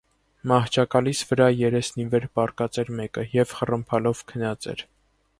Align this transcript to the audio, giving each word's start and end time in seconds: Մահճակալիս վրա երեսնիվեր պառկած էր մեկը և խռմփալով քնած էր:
Մահճակալիս 0.51 1.19
վրա 1.31 1.49
երեսնիվեր 1.57 2.25
պառկած 2.39 2.79
էր 2.83 2.89
մեկը 3.01 3.25
և 3.35 3.53
խռմփալով 3.59 4.23
քնած 4.33 4.67
էր: 4.73 4.83